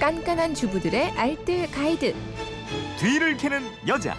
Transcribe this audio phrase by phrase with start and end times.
[0.00, 2.14] 깐깐한 주부들의 알뜰 가이드.
[2.98, 4.16] 뒤를 캐는 여자.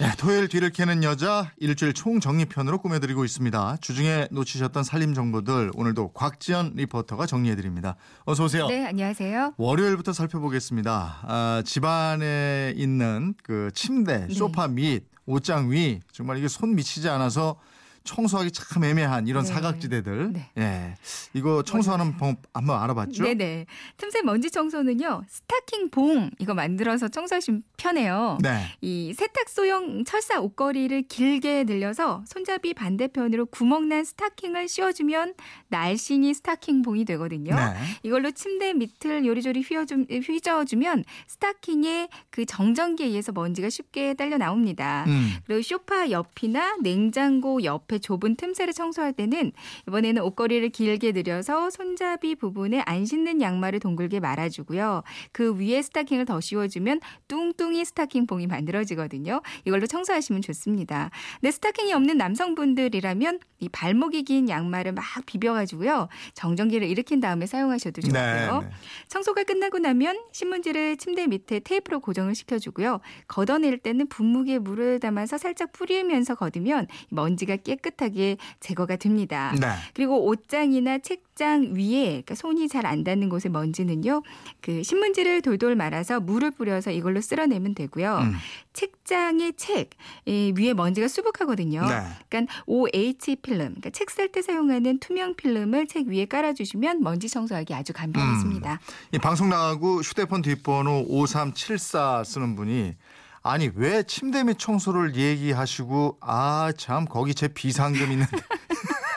[0.00, 3.76] 네, 토요일 뒤를 캐는 여자 일주일 총정리편으로 꾸며드리고 있습니다.
[3.80, 7.94] 주중에 놓치셨던 살림 정보들 오늘도 곽지연 리포터가 정리해드립니다.
[8.24, 8.66] 어서 오세요.
[8.66, 9.54] 네, 안녕하세요.
[9.56, 11.20] 월요일부터 살펴보겠습니다.
[11.22, 14.34] 아, 집안에 있는 그 침대, 네.
[14.34, 17.56] 소파 밑, 옷장 위 정말 이게 손 미치지 않아서
[18.04, 19.52] 청소하기 참 애매한 이런 네.
[19.52, 20.32] 사각지대들.
[20.32, 20.50] 네.
[20.58, 20.94] 예,
[21.34, 23.22] 이거 청소하는 방법 한번 알아봤죠?
[23.22, 23.66] 네네.
[23.96, 28.38] 틈새 먼지 청소는요, 스타킹 봉 이거 만들어서 청소하시면 편해요.
[28.42, 28.64] 네.
[28.80, 35.34] 이 세탁소용 철사 옷걸이를 길게 늘려서 손잡이 반대편으로 구멍난 스타킹을 씌워주면
[35.68, 37.54] 날씬이 스타킹 봉이 되거든요.
[37.54, 37.74] 네.
[38.02, 45.04] 이걸로 침대 밑을 요리조리 휘어주, 휘저어주면 스타킹에 그 정전기에 의해서 먼지가 쉽게 딸려 나옵니다.
[45.06, 45.32] 음.
[45.46, 49.52] 그리고 소파 옆이나 냉장고 옆에 좁은 틈새를 청소할 때는
[49.86, 55.02] 이번에는 옷걸이를 길게 늘여서 손잡이 부분에 안 신는 양말을 동글게 말아주고요.
[55.32, 59.42] 그 위에 스타킹을 더 씌워주면 뚱뚱이 스타킹 봉이 만들어지거든요.
[59.64, 61.10] 이걸로 청소하시면 좋습니다.
[61.40, 66.08] 근데 스타킹이 없는 남성분들이라면 이 발목이 긴 양말을 막 비벼가지고요.
[66.34, 68.22] 정전기를 일으킨 다음에 사용하셔도 좋고요.
[68.22, 68.70] 네, 네.
[69.08, 73.00] 청소가 끝나고 나면 신문지를 침대 밑에 테이프로 고정을 시켜주고요.
[73.26, 79.52] 걷어낼 때는 분무기에 물을 담아서 살짝 뿌리면서 걷으면 먼지가 깨끗하게 제거가 됩니다.
[79.60, 79.66] 네.
[79.94, 84.22] 그리고 옷장이나 책장 위에 그러니까 손이 잘 안 닿는 곳의 먼지는요.
[84.60, 88.18] 그 신문지를 돌돌 말아서 물을 뿌려서 이걸로 쓸어내면 되고요.
[88.18, 88.34] 음.
[88.72, 91.86] 책장의 책이 위에 먼지가 수북하거든요.
[91.86, 92.02] 네.
[92.28, 98.80] 그러니까 OH 필름, 그러니까 책쓸때 사용하는 투명 필름을 책 위에 깔아주시면 먼지 청소하기 아주 간편했습니다.
[99.12, 102.94] 이 방송 나가고 휴대폰 뒷번호 5374 쓰는 분이
[103.42, 108.36] 아니 왜 침대 및 청소를 얘기하시고 아 참 거기 제 비상금 있는데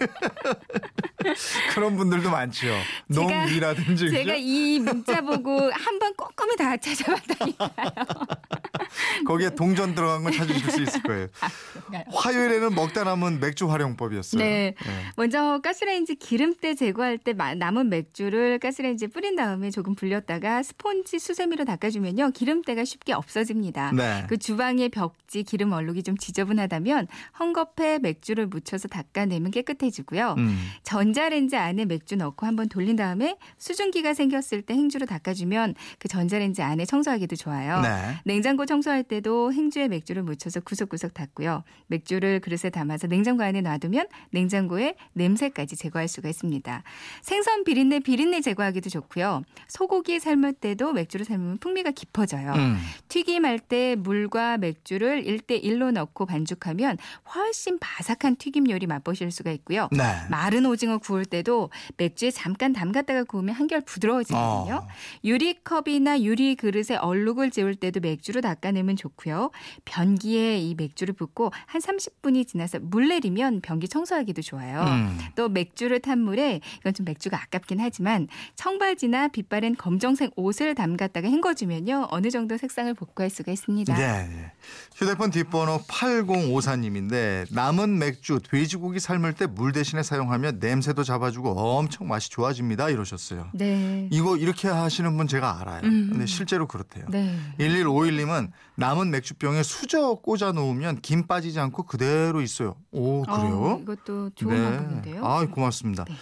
[1.74, 2.68] 그런 분들도 많죠.
[2.68, 4.36] 제가- 농이라든지 제가 그죠?
[4.38, 7.70] 이 문자 보고 한 번 꼼꼼히 다 찾아봤다니까요.
[9.31, 11.28] 거기에 동전 들어간 건 찾으실 수 있을 거예요.
[12.14, 14.42] 화요일에는 먹다 남은 맥주 활용법이었어요.
[14.44, 14.75] 네.
[15.16, 21.66] 먼저 가스레인지 기름때 제거할 때 마- 남은 맥주를 가스레인지에 뿌린 다음에 조금 불렸다가 스폰지 수세미로
[21.66, 23.92] 닦아주면요 기름때가 쉽게 없어집니다.
[23.94, 24.25] 네.
[24.28, 27.08] 그 주방의 벽지 기름 얼룩이 좀 지저분하다면
[27.40, 30.36] 헝겊에 맥주를 묻혀서 닦아내면 깨끗해지고요.
[30.38, 30.58] 음.
[30.84, 36.86] 전자레인지 안에 맥주 넣고 한번 돌린 다음에 수증기가 생겼을 때 행주로 닦아주면 그 전자레인지 안에
[36.86, 37.81] 청소하기도 좋아요.
[37.81, 38.18] 네.
[38.25, 41.64] 냉장고 청소할 때도 행주에 맥주를 묻혀서 구석구석 닦고요.
[41.88, 46.84] 맥주를 그릇에 담아서 냉장고 안에 놔두면 냉장고에 냄새까지 제거할 수가 있습니다.
[47.22, 49.44] 생선 비린내 비린내 제거하기도 좋고요.
[49.68, 52.54] 소고기 삶을 때도 맥주를 삶으면 풍미가 깊어져요.
[52.54, 52.78] 음.
[53.08, 56.98] 튀김할 때 물과 맥주를 1대 1로 넣고 반죽하면
[57.36, 59.88] 훨씬 바삭한 튀김 요리 맛보실 수가 있고요.
[59.92, 60.04] 네.
[60.30, 64.76] 마른 오징어 구울 때도 맥주에 잠깐 담갔다가 구우면 한결 부드러워지거든요.
[64.76, 64.88] 어.
[65.24, 69.52] 유리컵이나 유리 그릇에 얼룩을 지울 때도 맥주로 닦아내면 좋고 요.
[69.86, 74.82] 변기에 이 맥주를 붓고 한 30분이 지나서 물 내리면 변기 청소하기도 좋아요.
[74.82, 75.20] 음.
[75.36, 82.08] 또 맥주를 탄 물에 이건 좀 맥주가 아깝긴 하지만 청바지나 빛바랜 검정색 옷을 담갔다가 헹궈주면요
[82.10, 83.94] 어느 정도 색상을 복구할 수가 있습니다.
[83.96, 84.28] 네.
[84.28, 84.52] 네.
[84.96, 92.30] 휴대폰 뒷번호 8054님인데 남은 맥주, 돼지고기 삶을 때 물 대신에 사용하면 냄새도 잡아주고 엄청 맛이
[92.30, 92.90] 좋아집니다.
[92.90, 93.50] 이러셨어요.
[93.54, 94.08] 네.
[94.12, 95.82] 이거 이렇게 하시는 분 제가 알아요.
[95.84, 96.10] 음.
[96.12, 97.06] 근데 실제로 그렇대요.
[97.10, 97.38] 네.
[97.60, 102.75] 1151님은 남은 맥주병에 수저 꽂아 놓으면 김 빠지지 않고 그대로 있어요.
[102.91, 103.78] 오, 그래요?
[103.78, 105.25] 어, 이것도 좋은 방법인데요.
[105.25, 106.03] 아, 고맙습니다.
[106.06, 106.13] 네.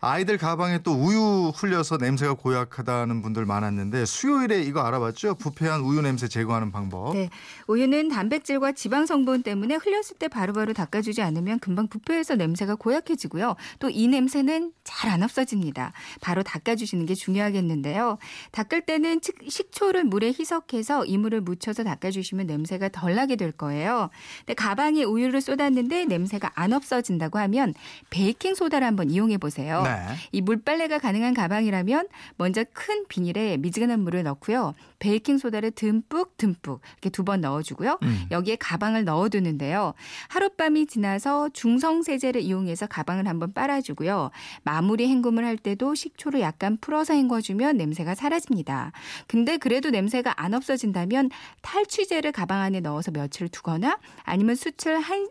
[0.00, 5.34] 아이들 가방에 또 우유 흘려서 냄새가 고약하다는 분들 많았는데 수요일에 이거 알아봤죠?
[5.34, 7.14] 부패한 우유 냄새 제거하는 방법.
[7.14, 7.28] 네.
[7.66, 13.56] 우유는 단백질과 지방 성분 때문에 흘렸을 때 바로바로 닦아주지 않으면 금방 부패해서 냄새가 고약해지고요.
[13.80, 15.92] 또 이 냄새는 잘 안 없어집니다.
[16.20, 18.18] 바로 닦아주시는 게 중요하겠는데요.
[18.52, 24.10] 닦을 때는 식- 식초를 물에 희석해서 이물을 묻혀서 닦아주시면 냄새가 덜 나게 될 거예요.
[24.40, 27.72] 근데 가방에 우유를 쏟았는데 냄새가 안 없어진다고 하면
[28.10, 29.82] 베이킹 소다를 한번 이용해 보세요.
[29.88, 30.14] 네.
[30.32, 34.74] 이 물빨래가 가능한 가방이라면 먼저 큰 비닐에 미지근한 물을 넣고요.
[34.98, 37.98] 베이킹 소다를 듬뿍 듬뿍 이렇게 두 번 넣어주고요.
[38.02, 38.26] 음.
[38.30, 39.92] 여기에 가방을 넣어두는데요.
[40.28, 44.30] 하룻밤이 지나서 중성 세제를 이용해서 가방을 한번 빨아주고요.
[44.62, 48.92] 마무리 헹굼을 할 때도 식초를 약간 풀어서 헹궈주면 냄새가 사라집니다.
[49.26, 51.30] 근데 그래도 냄새가 안 없어진다면
[51.62, 55.28] 탈취제를 가방 안에 넣어서 며칠 두거나 아니면 수칠 한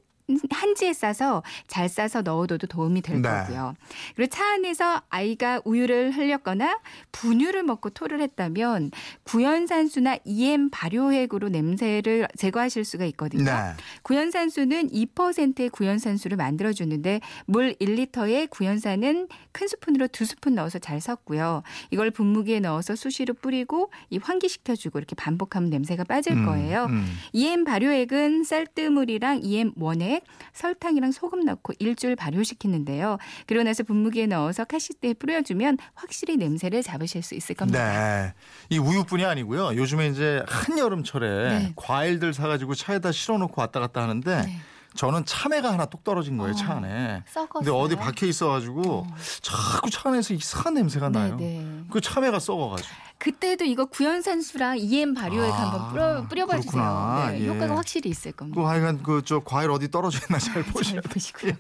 [0.50, 3.30] 한지에 싸서 잘 싸서 넣어둬도 도움이 될 네.
[3.30, 3.76] 거고요.
[4.16, 6.80] 그리고 차 안에서 아이가 우유를 흘렸거나
[7.12, 8.92] 분유를 먹고 토를 했다면
[9.24, 13.46] 구연산수나 EM 발효액으로 냄새를 제거하실 수가 있거든요.
[13.46, 13.74] 네.
[14.04, 21.64] 구연산수는 2%의 구연산수를 만들어주는데 물 1리터에 구연산은 큰 스푼으로 두 스푼 넣어서 잘 섞고요.
[21.92, 26.86] 이걸 분무기에 넣어서 수시로 뿌리고 이 환기시켜주고 이렇게 반복하면 냄새가 빠질 음, 거예요.
[26.86, 27.06] 음.
[27.32, 30.17] EM 발효액은 쌀뜨물이랑 EM 원액,
[30.54, 33.18] 설탕이랑 소금 넣고 일주일 발효시키는데요.
[33.46, 37.80] 그러고 나서 분무기에 넣어서 카시트에 뿌려주면 확실히 냄새를 잡으실 수 있을 겁니다.
[37.80, 38.34] 네.
[38.70, 39.76] 이 우유뿐이 아니고요.
[39.76, 41.74] 요즘에 이제 한여름철에 네.
[41.76, 44.60] 과일들 사가지고 차에다 실어놓고 왔다 갔다 하는데 네.
[44.96, 47.24] 저는 참외가 하나 뚝 떨어진 거예요, 어, 차 안에.
[47.28, 47.48] 썩었어요.
[47.54, 49.06] 근데 어디 박혀 있어가지고
[49.42, 51.38] 자꾸 차 안에서 이상한 냄새가 네, 나요.
[51.38, 51.84] 네.
[51.92, 52.90] 그 참외가 썩어가지고.
[53.20, 56.72] 그때도 이거 구연산수랑 EM 발효액 아, 한번 뿌려, 뿌려봐 주세요.
[56.72, 57.32] 그렇구나.
[57.32, 57.48] 네, 예.
[57.48, 58.62] 효과가 확실히 있을 그 겁니다.
[58.68, 61.54] 하여간 그 저 과일 어디 떨어져 있나 잘 보셔야 잘 보시고요.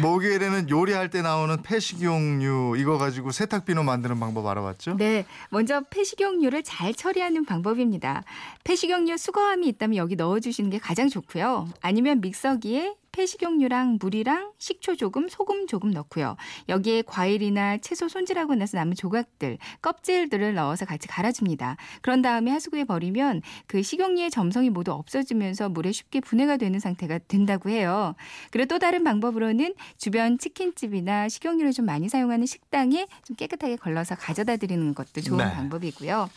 [0.00, 4.96] 목요일에는 요리할 때 나오는 폐식용유 이거 가지고 세탁비누 만드는 방법 알아봤죠?
[4.96, 8.22] 네, 먼저 폐식용유를 잘 처리하는 방법입니다.
[8.64, 11.68] 폐식용유 수거함이 있다면 여기 넣어주시는 게 가장 좋고요.
[11.80, 16.36] 아니면 믹서기에 폐식용유랑 물이랑 식초 조금, 소금 조금 넣고요.
[16.68, 21.76] 여기에 과일이나 채소 손질하고 나서 남은 조각들, 껍질들을 넣어서 같이 갈아줍니다.
[22.00, 27.68] 그런 다음에 하수구에 버리면 그 식용유의 점성이 모두 없어지면서 물에 쉽게 분해가 되는 상태가 된다고
[27.68, 28.14] 해요.
[28.50, 34.56] 그리고 또 다른 방법으로는 주변 치킨집이나 식용유를 좀 많이 사용하는 식당에 좀 깨끗하게 걸러서 가져다
[34.56, 35.52] 드리는 것도 좋은 네.
[35.52, 36.30] 방법이고요.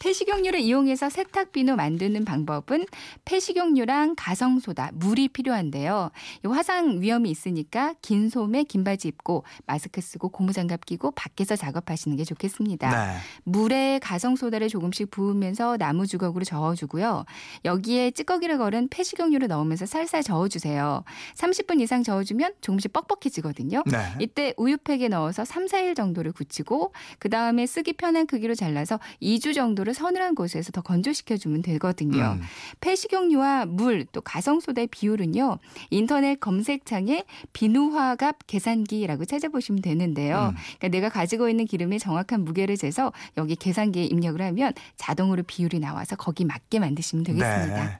[0.00, 2.86] 폐식용유를 이용해서 세탁비누 만드는 방법은
[3.24, 6.10] 폐식용유랑 가성소다, 물이 필요한데요.
[6.44, 12.16] 이 화상 위험이 있으니까 긴 소매, 긴 바지 입고 마스크 쓰고 고무장갑 끼고 밖에서 작업하시는
[12.16, 12.90] 게 좋겠습니다.
[12.90, 13.16] 네.
[13.44, 17.24] 물에 가성 소다를 조금씩 부으면서 나무 주걱으로 저어주고요.
[17.64, 21.04] 여기에 찌꺼기를 걸은 폐식용유를 넣으면서 살살 저어주세요.
[21.34, 23.82] 30분 이상 저어주면 조금씩 뻑뻑해지거든요.
[23.86, 23.98] 네.
[24.18, 29.94] 이때 우유팩에 넣어서 3, 4일 정도를 굳히고 그 다음에 쓰기 편한 크기로 잘라서 2주 정도를
[29.94, 32.38] 서늘한 곳에서 더 건조시켜주면 되거든요.
[32.38, 32.42] 음.
[32.80, 35.58] 폐식용유와 물 또 가성 소다의 비율은요.
[35.90, 40.52] 인터넷 검색창에 비누화갑 계산기라고 찾아보시면 되는데요.
[40.52, 40.56] 음.
[40.78, 46.16] 그러니까 내가 가지고 있는 기름의 정확한 무게를 재서 여기 계산기에 입력을 하면 자동으로 비율이 나와서
[46.16, 47.84] 거기 맞게 만드시면 되겠습니다.
[47.84, 47.98] 네.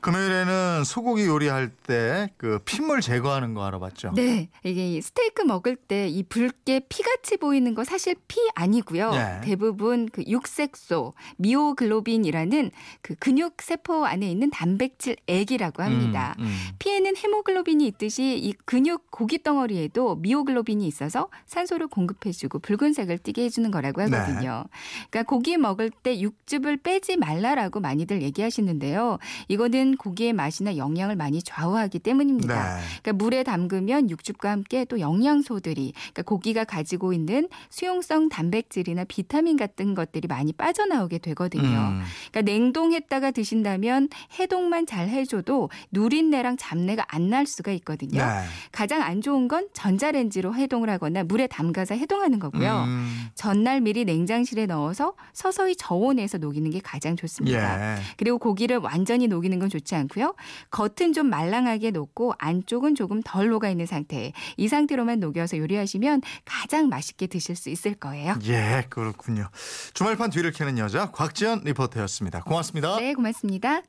[0.00, 4.12] 금요일에는 소고기 요리할 때 그 핏물 제거하는 거 알아봤죠?
[4.14, 9.12] 네, 이게 스테이크 먹을 때 이 붉게 피같이 보이는 거 사실 피 아니고요.
[9.12, 9.40] 네.
[9.42, 12.70] 대부분 그 육색소, 미오글로빈이라는
[13.00, 16.34] 그 근육 세포 안에 있는 단백질 액이라고 합니다.
[16.38, 16.56] 음, 음.
[16.78, 24.04] 피에는 헤모글로빈이 있듯이 이 근육 고기 덩어리에도 미오글로빈이 있어서 산소를 공급해주고 붉은색을 띠게 해주는 거라고
[24.04, 24.16] 네.
[24.16, 24.64] 하거든요.
[25.10, 29.18] 그러니까 고기 먹을 때 육즙을 빼지 말라라고 많이들 얘기하시는데요.
[29.48, 32.76] 이거는 고기의 맛이나 영양을 많이 좌우하기 때문입니다.
[32.76, 32.82] 네.
[33.02, 39.94] 그러니까 물에 담그면 육즙과 함께 또 영양소들이 그러니까 고기가 가지고 있는 수용성 단백질이나 비타민 같은
[39.94, 41.62] 것들이 많이 빠져나오게 되거든요.
[41.62, 42.02] 음.
[42.30, 44.08] 그러니까 냉동했다가 드신다면
[44.38, 48.24] 해동만 잘 해줘도 누린내랑 잡내가 안날 수가 있거든요.
[48.24, 48.44] 네.
[48.70, 52.84] 가장 안 좋은 건 전자레인지로 해동을 하거나 물에 담가서 해동하는 거고요.
[52.86, 53.28] 음.
[53.34, 57.96] 전날 미리 냉장실에 넣어서 서서히 저온에서 녹이는 게 가장 좋습니다.
[57.96, 58.00] 예.
[58.16, 60.34] 그리고 고기를 완전히 녹이는 건 좋지 않고요.
[60.70, 64.32] 겉은 좀 말랑하게 녹고 안쪽은 조금 덜 녹아 있는 상태.
[64.56, 68.36] 이 상태로만 녹여서 요리하시면 가장 맛있게 드실 수 있을 거예요.
[68.44, 69.48] 예, 그렇군요.
[69.94, 72.42] 주말판 뒤를 캐는 여자 곽지연 리포터였습니다.
[72.42, 72.96] 고맙습니다.
[73.00, 73.82] 네, 고맙습니다.